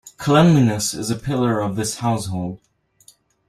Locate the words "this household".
1.75-2.59